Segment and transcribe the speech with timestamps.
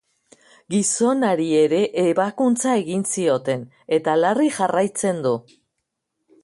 [0.73, 3.67] Gizonari ere ebakuntza egin zioten,
[3.99, 5.39] eta larri jarraitzen du.